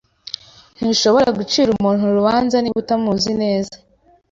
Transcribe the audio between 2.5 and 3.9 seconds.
niba utamuzi neza.